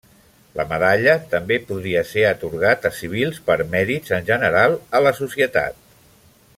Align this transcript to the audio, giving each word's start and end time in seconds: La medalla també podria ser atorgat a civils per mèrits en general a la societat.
La 0.59 0.63
medalla 0.69 1.13
també 1.33 1.57
podria 1.67 2.01
ser 2.13 2.23
atorgat 2.29 2.87
a 2.91 2.93
civils 3.01 3.39
per 3.51 3.57
mèrits 3.75 4.15
en 4.19 4.29
general 4.31 4.79
a 5.01 5.07
la 5.09 5.13
societat. 5.21 5.83